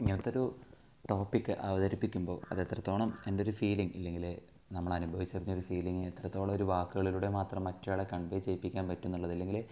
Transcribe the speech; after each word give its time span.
ഇങ്ങനത്തെ 0.00 0.30
ഒരു 0.30 0.60
ടോപ്പിക്ക് 1.10 1.52
അവതരിപ്പിക്കുമ്പോൾ 1.52 2.40
അത് 2.50 2.60
എത്രത്തോളം 2.60 3.14
എന്റെ 3.26 3.42
ഒരു 3.42 3.50
ഫീലിംഗ് 3.50 3.92
ഇല്ലെങ്കിൽ 3.94 4.40
നമ്മൾ 4.72 4.94
അനുഭവിച്ചറിഞ്ഞൊരു 4.94 5.60
ഫീലിംഗ് 5.60 6.06
എത്രത്തോളം 6.06 6.54
ഒരു 6.54 6.62
വാക്കുകളിലൂടെ 6.62 7.28
മാത്രം 7.28 7.64
മറ്റൊരാളെ 7.64 8.04
കൺവേ 8.04 8.38
ചെയ്യിപ്പിക്കാൻ 8.38 8.88
പറ്റും 8.88 9.08
എന്നുള്ളത് 9.08 9.32
അല്ലെങ്കിൽ 9.32 9.64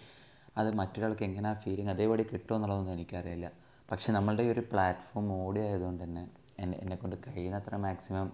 അത് 0.57 0.75
മറ്റൊരാൾക്ക് 0.75 1.23
എങ്ങനെ 1.23 1.49
ആ 1.49 1.55
ഫീലിംഗ് 1.55 1.91
അതേപടി 1.91 2.23
കിട്ടുമോ 2.23 2.57
എന്നുള്ളതൊന്നും 2.57 2.93
എനിക്കറിയില്ല. 2.93 3.51
പക്ഷേ 3.91 4.13
നമ്മളുടെ 4.13 4.43
ഈ 4.43 4.49
ഒരു 4.49 4.61
പ്ലാറ്റ്ഫോം 4.61 5.33
ഓടി 5.33 5.61
ആയതുകൊണ്ട് 5.61 6.05
തന്നെ 6.05 6.31
എന്നെ 6.59 6.79
എന്നെക്കൊണ്ട് 6.79 7.17
കഴിയുന്നത്ര 7.29 7.77
മാക്സിമം 7.77 8.33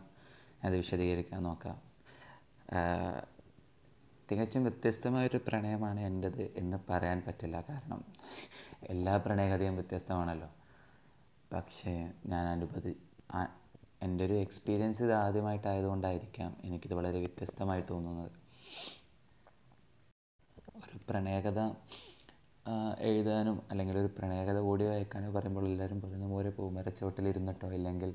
അത് 0.65 0.77
വിശദീകരിക്കാൻ 0.77 1.43
നോക്കാം. 1.43 1.77
തികച്ചും 4.31 4.65
വ്യത്യസ്തമായൊരു 4.65 5.41
പ്രണയമാണ് 5.49 6.01
എന്റേത് 6.01 6.43
എന്ന് 6.57 6.77
പറയാൻ 6.91 7.23
പറ്റില്ല. 7.27 7.65
കാരണം 7.69 8.05
എല്ലാ 8.83 9.17
പ്രണയകഥയും 9.17 9.75
വ്യത്യസ്തമാണല്ലോ. 9.75 10.49
പക്ഷേ 11.53 11.93
ഞാൻ 12.27 12.45
അനുഭവി 12.47 12.93
എന്റെ 14.02 14.25
ഒരു 14.25 14.34
എക്സ്പീരിയൻസ് 14.34 15.02
ഇത് 15.02 15.12
ആദ്യമായിട്ടായതുകൊണ്ടായിരിക്കാം 15.12 16.57
എനിക്കിത് 16.65 16.95
വളരെ 16.95 17.19
വ്യത്യസ്തമായി 17.19 17.84
തോന്നുന്നത്. 17.91 18.33
ഒരു 20.79 20.98
പ്രണയകഥ 21.09 21.61
എഴുതാനും 23.01 23.62
അല്ലെങ്കിൽ 23.70 23.98
ഒരു 23.98 24.11
പ്രണയകഥ 24.19 24.59
ഓഡിയോ 24.70 24.91
അയക്കാനോ 24.91 25.29
പറയുമ്പോൾ 25.33 25.67
എല്ലാവരും 25.69 26.03
പറയുന്ന 26.03 26.29
പോലെ 26.29 26.51
പൂമരച്ചോട്ടിലിരുന്നിട്ടോ 26.51 27.69
ഇല്ലെങ്കിൽ 27.73 28.11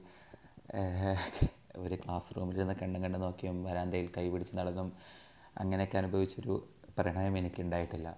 ഒരു 1.76 1.96
ക്ലാസ് 1.96 2.36
റൂമിലിരുന്ന് 2.38 2.74
കണ്ടും 2.74 3.04
കണ്ട് 3.04 3.18
നോക്കിയും 3.22 3.64
വരാന്തയിൽ 3.64 4.08
കൈ 4.18 4.26
പിടിച്ച് 4.30 4.56
നടന്നും 4.56 4.90
അങ്ങനെയൊക്കെ 5.58 5.98
അനുഭവിച്ചൊരു 5.98 6.56
പ്രണയം 6.98 7.38
എനിക്കുണ്ടായിട്ടില്ല. 7.38 8.10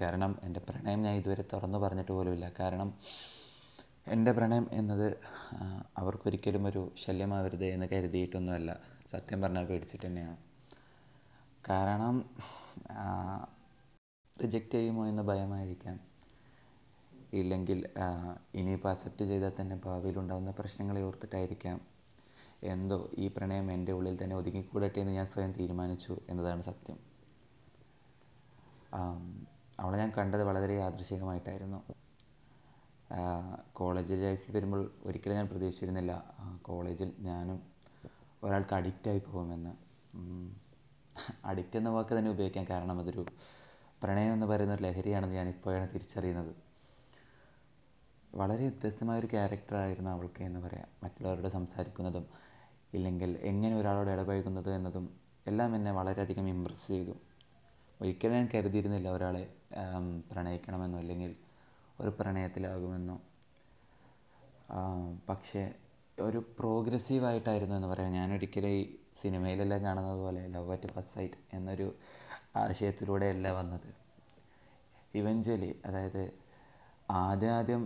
കാരണം 0.00 0.38
എന്റെ 0.42 0.60
പ്രണയം 0.60 1.02
ഞാൻ 1.02 1.14
ഇതുവരെ 1.14 1.44
തുറന്നു 1.52 1.78
പറഞ്ഞിട്ട് 1.78 2.12
പോലുമില്ല. 2.12 2.52
കാരണം 2.60 2.94
എന്റെ 4.06 4.32
പ്രണയം 4.32 4.68
എന്നത് 4.72 5.16
അവർക്കൊരിക്കലും 5.98 6.66
ഒരു 6.66 6.92
ശല്യമാവരുത് 6.96 7.64
എന്ന് 7.64 7.86
കരുതിയിട്ടൊന്നുമല്ല. 7.92 8.80
സത്യം 9.12 9.42
പറഞ്ഞാൽ 9.42 9.64
പേടിച്ചിട്ട് 9.64 10.06
തന്നെയാണ്. 10.06 10.36
കാരണം 11.68 12.30
റിജക്റ്റ് 14.42 14.74
ചെയ്യുമോ 14.74 15.06
എന്ന് 15.06 15.22
ഭയമായിരിക്കാം. 15.22 16.00
ഇല്ലെങ്കിൽ 17.32 17.88
ഇനിയിപ്പോൾ 18.54 18.88
അക്സെപ്റ്റ് 18.88 19.24
ചെയ്താൽ 19.24 19.52
തന്നെ 19.60 19.80
ഭാവിയിൽ 19.84 20.18
ഉണ്ടാകുന്ന 20.18 20.50
പ്രശ്നങ്ങളെ 20.50 21.02
ഓർത്തിട്ടായിരിക്കാം. 21.02 21.80
എന്തോ 22.62 23.10
ഈ 23.18 23.28
പ്രണയം 23.28 23.72
എന്റെ 23.72 23.92
ഉള്ളിൽ 23.92 24.24
തന്നെ 24.24 24.36
ഒതുങ്ങിക്കൂടട്ടെ 24.36 25.00
എന്ന് 25.00 25.12
ഞാൻ 25.12 25.26
സ്വയം 25.26 25.52
തീരുമാനിച്ചു 25.52 26.20
എന്നതാണ് 26.28 26.62
സത്യം. 26.62 27.09
അവളെ 29.80 29.98
ഞാൻ 29.98 30.12
കണ്ടത് 30.18 30.44
വളരെ 30.44 30.74
യാദൃശികമായിട്ടായിരുന്നു. 30.74 31.80
കോളേജ് 33.72 34.14
ലൈഫിൽ 34.14 34.52
വരുമ്പോൾ 34.56 34.90
ഒരിക്കലും 35.04 35.36
ഞാൻ 35.36 35.46
പ്രതീക്ഷിച്ചിരുന്നില്ല 35.48 36.12
കോളേജിൽ 36.62 37.12
ഞാനും 37.18 37.60
ഒരാൾക്ക് 38.42 38.74
അഡിക്റ്റായി 38.74 39.18
പോകുമെന്ന്. 39.18 39.72
അഡിക്റ്റ് 41.44 41.76
എന്ന 41.76 41.88
വാക്ക് 41.88 42.18
തന്നെ 42.18 42.30
ഉപയോഗിക്കാൻ 42.30 42.66
കാരണം 42.70 43.00
അതൊരു 43.00 43.26
പ്രണയം 44.02 44.32
എന്ന് 44.32 44.46
പറയുന്ന 44.46 44.74
ഒരു 44.74 44.82
ലഹരിയാണെന്ന് 44.82 45.36
ഞാൻ 45.36 45.48
ഇപ്പോഴാണ് 45.48 45.88
തിരിച്ചറിയുന്നത്. 45.94 46.54
വളരെ 48.34 48.62
വ്യത്യസ്തമായൊരു 48.62 49.26
ക്യാരക്ടറായിരുന്നു 49.26 50.10
അവൾക്ക് 50.10 50.42
എന്ന് 50.42 50.60
പറയാം. 50.60 50.88
മറ്റുള്ളവരോട് 51.02 51.48
സംസാരിക്കുന്നതും 51.48 52.26
ഇല്ലെങ്കിൽ 52.94 53.38
എങ്ങനെ 53.42 53.76
ഒരാളോട് 53.76 54.10
ഇടപഴകുന്നത് 54.10 54.70
എന്നതും 54.74 55.18
എല്ലാം 55.46 55.76
എന്നെ 55.76 55.92
വളരെയധികം 55.92 56.48
ഇമ്പ്രസ് 56.48 56.88
ചെയ്തു. 56.88 57.14
ഒരിക്കലും 58.00 58.34
ഞാൻ 58.34 58.48
കരുതിയിരുന്നില്ല 58.54 59.08
ഒരാളെ 59.08 59.42
പ്രണയിക്കണമെന്നോ 60.30 60.98
അല്ലെങ്കിൽ 60.98 61.36
ഒരു 62.00 62.10
പ്രണയത്തിലാകുമെന്നോ. 62.20 63.16
പക്ഷേ 65.28 65.74
ഒരു 66.20 66.38
പ്രോഗ്രസീവായിട്ടായിരുന്നു 66.58 67.76
എന്ന് 67.76 67.88
പറയാം. 67.88 68.12
ഞാനൊരിക്കലും 68.12 68.68
ഈ 68.68 68.96
സിനിമയിലെല്ലാം 69.22 69.82
കാണുന്നത് 69.82 70.18
പോലെ 70.18 70.46
ലവ് 70.46 70.72
അറ്റ് 70.72 70.86
ഫസ്റ്റ് 70.86 71.14
സൈറ്റ് 71.14 71.34
എന്നൊരു 71.52 71.86
ആശയത്തിലൂടെയല്ല 72.56 73.50
വന്നത്. 73.50 73.88
ഇവഞ്ച്വലി 75.14 75.80
അതായത് 75.84 76.22
ആദ്യം 77.10 77.50
ആദ്യം 77.50 77.82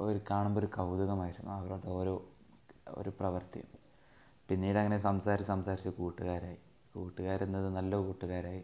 ഒരു 0.00 0.20
കാണുമ്പോൾ 0.30 0.60
ഒരു 0.60 0.66
കൗതുകമായിരുന്നു 0.66 1.50
അവരുടെ 1.50 1.88
ഓരോ 1.88 2.14
ഒരു 2.88 3.10
പ്രവൃത്തിയും. 3.10 3.68
പിന്നീട് 4.48 4.78
അങ്ങനെ 4.78 4.98
സംസാരിച്ച് 4.98 5.48
സംസാരിച്ച് 5.48 5.88
കൂട്ടുകാരായി. 5.88 6.58
കൂട്ടുകാരെന്നത് 6.94 7.68
നല്ല 7.68 7.96
കൂട്ടുകാരായി. 7.96 8.62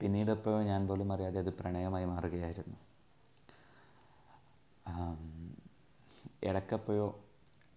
പിന്നീട് 0.00 0.30
എപ്പോഴും 0.30 0.62
ഞാൻ 0.66 0.80
പോലും 0.88 1.12
അറിയാതെ 1.14 1.38
അത് 1.44 1.50
പ്രണയമായി 1.58 2.04
മാറുകയായിരുന്നു. 2.04 2.76
ഇടയ്ക്കെപ്പോഴോ 6.48 7.06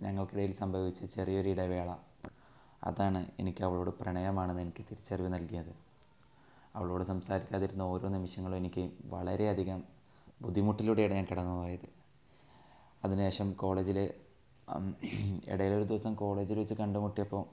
ഞങ്ങൾക്കിടയിൽ 0.02 0.54
സംഭവിച്ച 0.62 1.06
ചെറിയൊരു 1.16 1.50
ഇടവേള. 1.50 1.90
അതാണ് 2.84 3.20
എനിക്ക് 3.40 3.64
അവളോട് 3.64 3.92
പ്രണയമാണെന്ന് 4.00 4.62
എനിക്ക് 4.62 4.84
തിരിച്ചറിവ് 4.90 5.34
നൽകിയത്. 5.34 5.74
അവളോട് 6.76 7.04
സംസാരിക്കാതിരുന്ന 7.04 7.84
ഓരോ 7.84 8.08
നിമിഷങ്ങളും 8.10 8.58
എനിക്ക് 8.58 8.84
വളരെയധികം 9.06 9.80
ബുദ്ധിമുട്ടിലൂടെയാണ് 10.42 11.14
ഞാൻ 11.14 11.28
കടന്നുപോയത് 11.32 11.88
അതിനുശേഷം 13.04 13.48
കോളേജിൽ 13.54 13.98
ഇടയിലൊരു 15.54 15.84
ദിവസം 15.84 16.14
കോളേജിൽ 16.14 16.58
വെച്ച് 16.60 16.74
കണ്ടുമുട്ടിയപ്പോൾ 16.74 17.44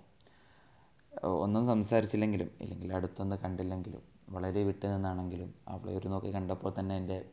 ഒന്നും 1.44 1.66
സംസാരിച്ചില്ലെങ്കിലും 1.66 2.50
ഇല്ലെങ്കിൽ 2.60 2.90
അടുത്തൊന്നും 2.94 3.38
കണ്ടില്ലെങ്കിലും 3.42 4.02
വളരെ 4.30 4.62
വിട്ടു 4.62 4.86
നിന്നാണെങ്കിലും 4.86 5.54
അവളെ 5.68 5.92
ഒരു 5.98 6.08
നോക്കി 6.08 6.34
കണ്ടപ്പോൾ 6.34 6.74
തന്നെ 6.80 6.96
എന്റെ 6.96 7.24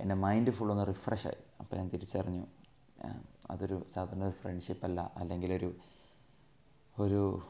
എന്റെ 0.00 0.14
മൈൻഡ് 0.14 0.50
ഫുൾ 0.50 0.70
ഒന്ന് 0.72 0.86
റിഫ്രഷായി 0.86 1.36
അപ്പോൾ 1.60 1.76
ഞാൻ 1.76 1.88
തിരിച്ചറിഞ്ഞു 1.88 2.46
അതൊരു 3.50 3.86
സാധാരണ 3.92 4.24
ഒരു 4.24 4.32
ഫ്രണ്ട്ഷിപ്പ് 4.32 4.84
അല്ല. 4.84 5.12
അല്ലെങ്കിൽ 5.16 5.52
ഒരു 5.52 5.74
ഒരു 7.00 7.42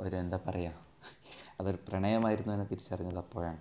ഒരു 0.00 0.16
എന്താ 0.16 0.40
പറയുക 0.46 0.72
അതൊരു 1.60 1.78
പ്രണയമായിരുന്നു 1.88 2.52
എന്ന് 2.52 2.66
തിരിച്ചറിഞ്ഞത് 2.70 3.18
അപ്പോഴാണ്. 3.18 3.58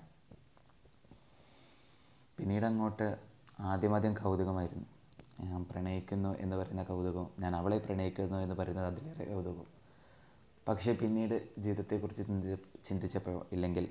പിന്നീട് 2.37 2.65
അങ്ങോട്ട് 2.65 3.19
ആദ്യമാദ്യം 3.59 4.13
കൗതുകമായിരുന്നു. 4.13 4.85
ഞാൻ 5.39 5.65
പ്രണയിക്കുന്നു 5.65 6.37
എന്ന് 6.39 6.55
പറയുന്ന 6.55 6.83
കൗതുകം 6.83 7.29
ഞാൻ 7.39 7.55
അവളെ 7.55 7.77
പ്രണയിക്കുന്നു 7.77 8.37
എന്ന് 8.37 8.55
പറയുന്നത് 8.55 8.87
അതിലേറെ 8.87 9.25
കൗതുകം 9.33 9.65
പക്ഷേ 10.67 10.93
പിന്നീട് 10.93 11.61
ജീവിതത്തെക്കുറിച്ച് 11.61 12.23
ചിന്തിച്ചപ്പോഴോ 12.85 13.41
ഇല്ലെങ്കിൽ 13.51 13.85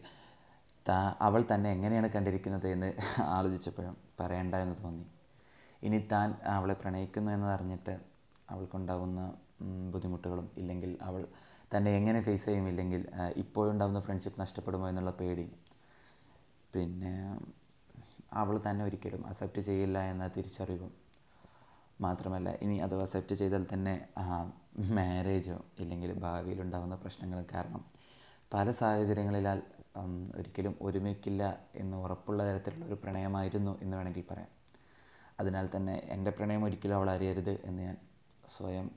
താ 0.86 0.96
അവൾ 1.26 1.40
തന്നെ 1.52 1.68
എങ്ങനെയാണ് 1.70 2.08
കണ്ടിരിക്കുന്നത് 2.14 2.66
എന്ന് 2.68 2.88
ആലോചിച്ചപ്പോഴോ 3.36 3.90
പറയണ്ട 4.20 4.54
എന്ന് 4.64 4.76
തോന്നി. 4.82 5.04
ഇനി 5.82 5.98
താൻ 6.12 6.28
അവളെ 6.54 6.74
പ്രണയിക്കുന്നു 6.82 7.30
എന്നതറിഞ്ഞിട്ട് 7.36 7.94
അവൾക്കുണ്ടാവുന്ന 8.48 9.20
ഉം, 9.60 9.90
ബുദ്ധിമുട്ടുകളും 9.92 10.46
ഇല്ലെങ്കിൽ 10.60 10.92
അവൾ 11.08 11.22
തന്നെ 11.72 11.90
എങ്ങനെ 11.98 12.20
ഫേസ് 12.22 12.46
ചെയ്യും 12.46 12.66
ഇല്ലെങ്കിൽ 12.68 13.02
ഇപ്പോഴുണ്ടാകുന്ന 13.36 14.00
ഫ്രണ്ട്ഷിപ്പ് 14.00 14.40
നഷ്ടപ്പെടുമോ 14.40 14.86
എന്നുള്ള 14.88 15.12
പേടി. 15.20 15.46
പിന്നെ 16.74 17.14
അവൾ 18.40 18.54
തന്നെ 18.66 18.82
ഒരിക്കലും 18.84 19.26
അക്സെപ്റ്റ് 19.26 19.60
ചെയ്യില്ല 19.60 19.98
എന്ന 20.12 20.24
തിരിച്ചറിവും 20.36 20.92
മാത്രമല്ല 22.00 22.48
ഇനി 22.64 22.76
അത് 22.86 22.94
അക്സെപ്റ്റ് 23.00 23.34
ചെയ്താൽ 23.40 23.64
തന്നെ 23.72 23.94
മാരേജോ 24.96 25.58
ഇല്ലെങ്കിൽ 25.82 26.10
ഭാവിയിലുണ്ടാകുന്ന 26.24 26.96
പ്രശ്നങ്ങൾ 27.02 27.40
കാരണം 27.54 27.82
പല 28.54 28.70
സാഹചര്യങ്ങളിലാൽ 28.70 29.62
ഒരിക്കലും 30.36 30.74
ഒരുമിക്കില്ല 30.80 31.42
എന്ന് 31.74 31.96
ഉറപ്പുള്ള 31.96 32.40
തരത്തിലുള്ള 32.48 32.84
ഒരു 32.86 32.94
പ്രണയമായിരുന്നു 32.94 33.72
എന്ന് 33.82 33.96
വേണമെങ്കിൽ 33.96 34.24
പറയാം. 34.30 34.48
അതിനാൽ 35.40 35.68
തന്നെ 35.76 35.94
എന്റെ 36.14 36.30
പ്രണയം 36.30 36.64
ഒരിക്കലും 36.64 36.96
അവൾ 36.96 37.10
അറിയരുത് 37.10 37.50
എന്ന് 37.50 37.82
ഞാൻ 37.82 37.96
സ്വയം 38.48 38.90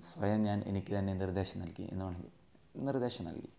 സ്വയം 0.00 0.42
ഞാൻ 0.44 0.62
എനിക്ക് 0.66 0.92
തന്നെ 0.98 1.14
നിർദ്ദേശം 1.14 1.60
നൽകി 1.60 1.82
എന്ന് 1.82 2.04
വേണമെങ്കിൽ 2.04 2.84
നിർദ്ദേശം 2.84 3.24
നൽകി. 3.24 3.50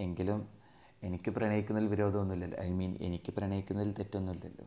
എങ്കിലും 0.00 0.48
എനിക്ക് 1.02 1.30
പ്രണയിക്കുന്നതിൽ 1.30 1.88
വിരോധമൊന്നുമില്ലല്ലോ. 1.88 2.58
ഐ 2.58 2.70
മീൻ 2.70 2.96
എനിക്ക് 3.00 3.30
പ്രണയിക്കുന്നതിൽ 3.34 3.92
തെറ്റൊന്നുമില്ലല്ലോ. 3.92 4.66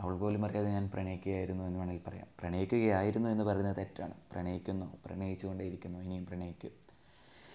അവൾ 0.00 0.16
പോലും 0.18 0.46
അറിയാതെ 0.46 0.68
ഞാൻ 0.70 0.90
പ്രണയിക്കുകയായിരുന്നു 0.94 1.64
എന്ന് 1.64 1.78
വേണമെങ്കിൽ 1.78 2.04
പറയാം. 2.08 2.26
പ്രണയിക്കുകയായിരുന്നു 2.40 3.28
എന്ന് 3.28 3.44
പറയുന്നത് 3.44 3.76
തെറ്റാണ്. 3.76 4.14
പ്രണയിക്കുന്നു 4.32 4.86
പ്രണയിച്ചുകൊണ്ടേയിരിക്കുന്നു 5.06 5.98
ഇനിയും 5.98 6.26
പ്രണയിക്കും. 6.26 6.70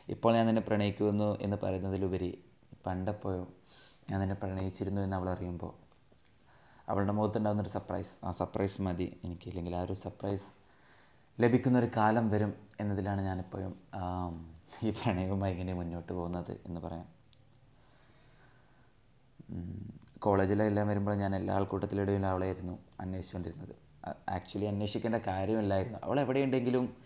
ഇപ്പോൾ 0.10 0.34
ഞാൻ 0.34 0.46
നിന്നെ 0.46 0.62
പ്രണയിക്കുന്നു 0.62 1.40
എന്ന് 1.42 1.58
പറയുന്നതിലുപരി 1.64 2.32
പണ്ടപ്പോഴും 2.86 3.48
ഞാൻ 4.12 4.20
നിന്നെ 4.20 4.36
പ്രണയിച്ചിരുന്നു 4.36 5.02
എന്ന് 5.02 5.18
അവൾ 5.18 5.30
അറിയുമ്പോൾ 5.30 5.74
അവളുടെ 6.90 7.12
മുഖത്തുണ്ടാകുന്നൊരു 7.12 7.70
സർപ്രൈസ് 7.70 8.26
ആ 8.26 8.32
സർപ്രൈസ് 8.32 8.82
മതി 8.82 9.08
എനിക്ക്. 9.24 9.48
ഇല്ലെങ്കിൽ 9.48 9.76
ആ 9.76 9.82
ഒരു 9.82 9.94
സർപ്രൈസ് 9.94 10.48
ലഭിക്കുന്നൊരു 11.42 11.90
കാലം 11.98 12.30
വരും 12.30 12.54
എന്നതിലാണ് 12.80 13.22
ഞാനിപ്പോഴും 13.22 13.74
ഈ 14.84 14.90
പ്രണയവുമായി 14.90 15.54
ഇങ്ങനെ 15.54 15.74
മുന്നോട്ട് 15.74 16.14
പോകുന്നത് 16.14 16.52
എന്ന് 16.66 16.82
പറയാം. 16.82 17.08
കോളേജിലെല്ലാം 20.20 20.88
വരുമ്പോൾ 20.88 21.16
ഞാൻ 21.16 21.36
എല്ലാ 21.36 21.56
ആൾക്കൂട്ടത്തിലിടയിൽ 21.56 22.26
അവളായിരുന്നു 22.26 22.80
അന്വേഷിച്ചുകൊണ്ടിരുന്നത്. 23.00 23.76
ആക്ച്വലി 24.30 24.66
അന്വേഷിക്കേണ്ട 24.66 25.16
കാര്യമില്ലായിരുന്നു. 25.16 26.00
അവൾ 26.04 26.20
എവിടെയുണ്ടെങ്കിലും 26.20 26.98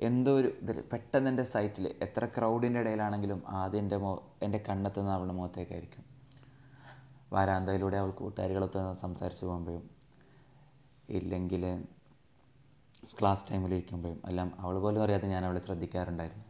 എന്തോ 0.00 0.38
ഒരു 0.38 0.48
ഇതിൽ 0.62 0.80
പെട്ടെന്ന് 0.92 1.30
എന്റെ 1.30 1.42
സൈറ്റിൽ 1.42 1.94
എത്ര 2.02 2.24
ക്രൗഡിന്റെ 2.24 2.80
ഇടയിലാണെങ്കിലും 2.80 3.42
ആദ്യം 3.48 3.80
എന്റെ 3.80 3.96
മോ 3.96 4.22
എന്റെ 4.42 4.64
കണ്ണെത്തുന്ന 4.68 5.10
അവളുടെ 5.10 5.34
മുഖത്തേക്കായിരിക്കും. 5.34 6.04
വാരാന്തയിലൂടെ 7.32 7.96
അവൾ 7.96 8.10
കൂട്ടുകാരികളൊത്ത് 8.10 8.92
സംസാരിച്ച് 8.92 9.44
പോകുമ്പോഴും 9.44 9.90
ഇല്ലെങ്കിൽ 11.08 11.84
ക്ലാസ് 13.20 13.52
ടൈമിലിരിക്കുമ്പോഴും 13.52 14.22
എല്ലാം 14.26 14.52
അവൾ 14.58 14.78
പോലും 14.78 15.02
അറിയാതെ 15.02 15.28
ഞാൻ 15.28 15.44
അവളെ 15.44 15.60
ശ്രദ്ധിക്കാറുണ്ടായിരുന്നു. 15.60 16.44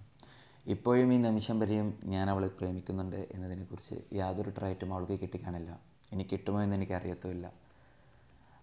ഇപ്പോഴും 0.66 1.12
ഈ 1.12 1.16
നിമിഷം 1.16 1.60
വരെയും 1.60 2.00
ഞാൻ 2.04 2.30
അവളെ 2.30 2.48
പ്രേമിക്കുന്നുണ്ട് 2.48 3.28
എന്നതിനെക്കുറിച്ച് 3.32 3.94
യാതൊരു 4.12 4.50
ട്രൈറ്റും 4.50 4.94
അവൾക്ക് 4.94 5.20
കിട്ടിക്കാണില്ല. 5.20 5.91
ഇനി 6.12 6.28
കിട്ടുമോ 6.32 6.62
എന്ന് 6.62 6.76
എനിക്ക് 6.76 6.92
അറിയത്തുമില്ല 6.92 7.52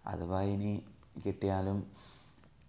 അഥവാ 0.05 0.41
ഇനി 0.41 0.83
കിട്ടിയാലും 1.25 1.91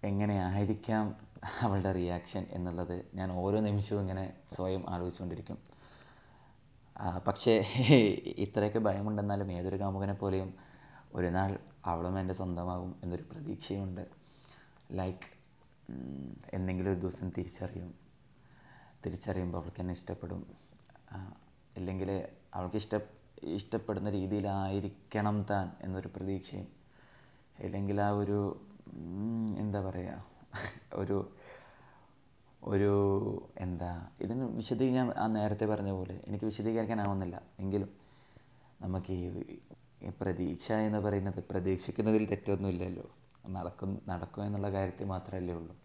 എങ്ങനെയായിരിക്കാം 0.04 1.16
അവളുടെ 1.60 1.92
റിയാക്ഷൻ 1.92 2.46
എന്നുള്ളത് 2.50 3.10
ഞാൻ 3.14 3.32
ഓരോ 3.32 3.60
നിമിഷവും 3.60 4.00
ഇങ്ങനെ 4.00 4.32
സ്വയം 4.52 4.90
ആലോചിച്ചുകൊണ്ടിരിക്കും. 4.90 5.58
പക്ഷേ 7.26 7.52
ഇത്രയൊക്കെ 8.44 8.78
ഭയമുണ്ടെന്നാലും 8.78 9.52
ഏതൊരു 9.52 9.80
കാമുകനെ 9.80 10.12
പോലെയും 10.12 10.54
ഒരു 11.14 11.26
നാൾ 11.26 11.58
അവളും 11.84 12.18
എന്റെ 12.18 12.34
സ്വന്തമാകും 12.34 13.00
എന്നൊരു 13.02 13.22
പ്രതീക്ഷയുണ്ട്. 13.22 14.08
ലൈക്ക് 14.92 15.26
എന്തെങ്കിലും 16.54 16.92
ഒരു 16.92 17.00
ദിവസം 17.00 17.30
തിരിച്ചറിയും. 17.38 17.94
തിരിച്ചറിയുമ്പോൾ 19.06 19.58
അവൾക്ക് 19.58 19.80
എന്നെ 19.80 19.92
ഇഷ്ടപ്പെടും. 19.92 20.46
ഇല്ലെങ്കിൽ 21.76 22.28
അവൾക്ക് 22.54 22.76
ഇഷ്ട 22.76 22.94
ഇഷ്ടപ്പെടുന്ന 23.42 24.10
രീതിയിലായിരിക്കണം 24.10 25.42
താൻ 25.42 25.70
എന്നൊരു 25.80 26.08
പ്രതീക്ഷയും 26.08 26.68
അല്ലെങ്കിൽ 27.58 28.00
ആ 28.00 28.10
ഒരു 28.10 28.60
എന്താ 29.58 29.80
പറയുക 29.80 30.24
ഒരു 30.94 31.30
ഒരു 32.64 32.92
എന്താ 33.58 34.08
ഇതിന് 34.20 34.44
വിശദീകരിക്കാൻ 34.44 35.12
ആ 35.18 35.26
നേരത്തെ 35.26 35.66
പറഞ്ഞ 35.66 35.90
പോലെ 35.90 36.20
എനിക്ക് 36.28 36.44
വിശദീകരിക്കാനാവുന്നില്ല. 36.44 37.42
എങ്കിലും 37.60 37.90
നമുക്ക് 38.80 39.12
ഈ 39.12 40.10
പ്രതീക്ഷ 40.20 40.72
എന്ന് 40.72 40.98
പറയുന്നത് 40.98 41.44
പ്രതീക്ഷിക്കുന്നതിൽ 41.50 42.26
തെറ്റൊന്നുമില്ലല്ലോ. 42.26 43.10
നടക്കും 43.48 44.02
നടക്കും 44.08 44.46
എന്നുള്ള 44.46 44.72
കാര്യത്തിൽ 44.72 45.04
മാത്രമല്ലേ 45.04 45.54
ഉള്ളൂ. 45.54 45.76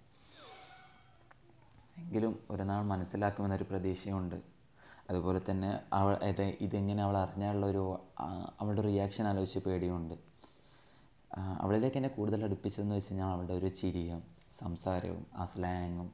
എങ്കിലും 1.98 2.40
ഒരു 2.50 2.64
നാൾ 2.64 2.84
മനസ്സിലാക്കുമെന്നൊരു 2.84 3.64
പ്രതീക്ഷയുണ്ട്. 3.64 4.55
അതുപോലെ 5.10 5.42
തന്നെ 5.50 5.80
അവൾ 5.94 6.14
ഇത് 6.24 6.46
ഇതെങ്ങനെ 6.66 7.04
അവൾ 7.04 7.18
അറിഞ്ഞാലുള്ള 7.18 7.66
ഒരു 7.66 7.84
അവളുടെ 8.60 8.82
റിയാക്ഷൻ 8.82 9.28
ആലോചിച്ച് 9.28 9.60
പേടിയുണ്ട്. 9.60 10.16
അവളിലേക്ക് 11.62 11.98
എന്നെ 11.98 12.10
കൂടുതൽ 12.10 12.44
അടുപ്പിച്ചതെന്ന് 12.44 12.96
വെച്ച് 12.96 13.12
കഴിഞ്ഞാൽ 13.12 13.32
അവളുടെ 13.32 13.54
ഒരു 13.54 13.68
ചിരിയും 13.68 14.22
സംസാരവും 14.60 15.26
ആ 15.36 15.46
സ്ലാങ്ങും 15.46 16.10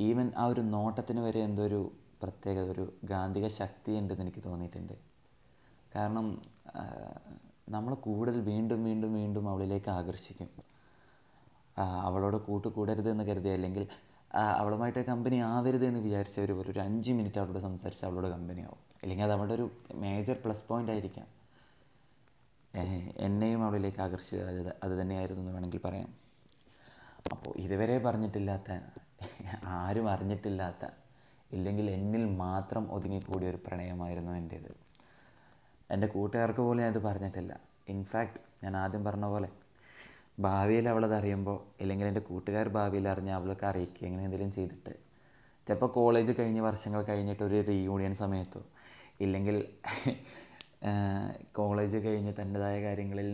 ഈവൻ 0.00 0.32
ആ 0.36 0.46
ഒരു 0.46 0.60
നോട്ടത്തിന് 0.60 1.20
വരെ 1.20 1.40
എന്തോ 1.40 1.62
ഒരു 1.62 1.80
പ്രത്യേകത 2.22 2.70
ഒരു 2.70 2.84
ഗാന്ധിക 3.04 3.46
ശക്തി 3.48 3.92
ഉണ്ടെന്ന് 3.92 4.24
എനിക്ക് 4.24 4.42
തോന്നിയിട്ടുണ്ട്. 4.44 4.94
കാരണം 5.94 6.26
നമ്മൾ 7.68 7.94
കൂടുതൽ 7.94 8.40
വീണ്ടും 8.40 8.84
വീണ്ടും 8.84 9.14
വീണ്ടും 9.14 9.50
അവളിലേക്ക് 9.50 9.90
ആകർഷിക്കും. 9.90 10.48
അവളോട് 11.78 12.36
കൂട്ടുകൂടരുത് 12.36 13.10
എന്ന് 13.10 13.24
കരുതി 13.24 13.48
അല്ലെങ്കിൽ 13.48 13.84
അവളുമായിട്ട് 14.58 14.98
കമ്പനി 14.98 15.36
ആവരുത് 15.36 15.84
എന്ന് 15.86 16.00
വിചാരിച്ചവർ 16.00 16.52
പോലും 16.52 16.70
ഒരു 16.70 16.80
അഞ്ച് 16.80 17.10
മിനിറ്റ് 17.12 17.38
അവളോട് 17.38 17.58
സംസാരിച്ച് 17.58 18.04
അവളോട് 18.06 18.26
കമ്പനി 18.26 18.60
ആവും. 18.60 18.80
അല്ലെങ്കിൽ 19.02 19.24
അത് 19.24 19.32
അവളുടെ 19.32 19.54
ഒരു 19.54 19.70
മേജർ 19.94 20.36
പ്ലസ് 20.44 20.68
പോയിന്റ് 20.68 20.92
ആയിരിക്കാം. 20.92 21.28
എന്നെയും 23.16 23.64
അവളിലേക്ക് 23.64 24.00
ആകർഷിച്ചത് 24.00 24.48
അത് 24.48 24.76
അത് 24.84 25.00
തന്നെയായിരുന്നു 25.00 25.42
എന്ന് 25.42 25.52
വേണമെങ്കിൽ 25.52 25.80
പറയാം. 25.84 26.10
അപ്പോൾ 27.32 27.52
ഇതുവരെ 27.60 27.98
പറഞ്ഞിട്ടില്ലാത്ത 27.98 28.70
ആരും 29.64 30.10
അറിഞ്ഞിട്ടില്ലാത്ത 30.10 30.84
ഇല്ലെങ്കിൽ 31.52 31.90
എന്നിൽ 31.90 32.24
മാത്രം 32.36 32.92
ഒതുങ്ങിക്കൂടിയ 32.92 33.48
ഒരു 33.50 33.58
പ്രണയമായിരുന്നു 33.66 34.32
എന്റേത്. 34.32 34.72
എന്റെ 35.90 36.06
കൂട്ടുകാർക്ക് 36.06 36.60
പോലും 36.60 36.82
ഞാനത് 36.84 36.98
പറഞ്ഞിട്ടില്ല. 36.98 37.52
ഇൻഫാക്റ്റ് 37.88 38.40
ഞാൻ 38.64 38.76
ആദ്യം 38.76 39.04
പറഞ്ഞ 39.04 39.24
പോലെ 39.24 39.48
ഭാവിയിൽ 40.38 40.88
അവളത് 40.88 41.14
അറിയുമ്പോൾ 41.14 41.58
ഇല്ലെങ്കിൽ 41.80 42.06
എന്റെ 42.06 42.20
കൂട്ടുകാർ 42.20 42.68
ഭാവിയിൽ 42.68 43.08
അറിഞ്ഞ് 43.08 43.32
അവൾക്ക് 43.32 43.66
അറിയിക്കുക 43.66 44.04
എങ്ങനെ 44.06 44.24
എന്തെങ്കിലും 44.24 44.52
ചെയ്തിട്ട്. 44.52 44.92
ചിലപ്പോൾ 45.66 45.86
കോളേജ് 45.86 46.32
കഴിഞ്ഞ് 46.38 46.60
വർഷങ്ങൾ 46.60 47.02
കഴിഞ്ഞിട്ട് 47.02 47.42
ഒരു 47.42 47.60
റീയൂണിയൻ 47.68 48.14
സമയത്തോ 48.14 48.60
ഇല്ലെങ്കിൽ 49.20 49.56
കോളേജ് 51.52 51.96
കഴിഞ്ഞ് 51.96 52.32
തന്റെതായ 52.40 52.76
കാര്യങ്ങളിൽ 52.82 53.28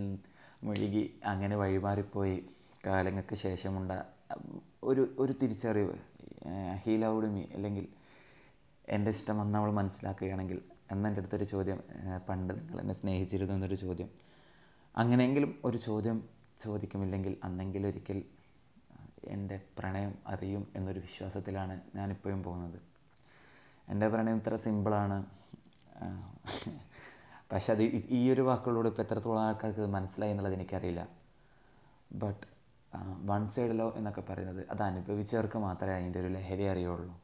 മുഴുകി 0.64 1.02
അങ്ങനെ 1.25 1.56
വഴിമാറിപ്പോയി. 1.56 2.37
കാലങ്ങൾക്ക് 2.87 3.34
ശേഷമുണ്ട 3.34 3.93
ഒരു 4.84 5.02
ഒരു 5.19 5.32
തിരിച്ചറിവ് 5.43 5.94
ഹീ 6.84 6.96
ലൗഡ് 6.96 7.26
മീ 7.26 7.43
അല്ലെങ്കിൽ 7.54 7.88
എന്റെ 8.88 9.10
ഇഷ്ടം 9.10 9.38
വന്ന് 9.38 9.58
അവൾ 9.58 9.70
മനസ്സിലാക്കുകയാണെങ്കിൽ 9.70 10.58
എന്നെന്റെ 10.93 11.20
അടുത്തൊരു 11.20 11.44
ചോദ്യം 11.44 11.78
പണ്ട് 12.28 12.52
നിങ്ങൾ 12.54 12.81
എന്നെ 12.81 12.94
സ്നേഹിച്ചിരുന്നു 12.94 13.54
എന്നൊരു 13.54 13.75
ചോദ്യം. 13.75 14.08
അങ്ങനെയെങ്കിലും 14.96 15.52
ഒരു 15.64 15.78
ചോദ്യം 15.78 16.16
ചോദിക്കുമില്ലെങ്കിൽ 16.58 17.37
അന്നെങ്കിലും 17.44 17.88
ഒരിക്കൽ 17.88 18.22
എന്റെ 19.25 19.60
പ്രണയം 19.78 20.14
അറിയും 20.26 20.72
എന്നൊരു 20.76 20.99
വിശ്വാസത്തിലാണ് 21.00 21.81
ഞാനിപ്പോഴും 21.94 22.43
പോകുന്നത്. 22.43 22.81
എന്റെ 23.88 24.08
പ്രണയം 24.08 24.37
ഇത്ര 24.37 24.56
സിമ്പിളാണ്. 24.56 25.26
പക്ഷെ 27.52 27.72
അത് 27.72 27.82
ഈ- 27.82 28.31
ഒരു 28.31 28.40
വാക്കുകളോട് 28.40 28.88
ഇപ്പോൾ 28.88 29.02
എത്രത്തോളം 29.02 29.43
ആൾക്കാർക്ക് 29.43 29.81
മനസ്സിലായി 29.81 30.31
എന്നുള്ളത് 30.31 30.54
എനിക്കറിയില്ല. 30.54 31.08
ബട്ട് 32.12 32.46
വൺ 33.26 33.50
സൈഡ് 33.50 33.78
ലവ് 33.78 33.93
എന്നൊക്കെ 33.96 34.20
പറയുന്നത് 34.20 34.66
അത് 34.70 34.82
അനുഭവിച്ചവർക്ക് 34.82 35.58
മാത്രമേ 35.58 35.93
അതിന്റെ 35.93 36.20
ഒരു 36.20 36.28
ലഹരി 36.28 36.62
അറിയുള്ളൂ. 36.62 37.20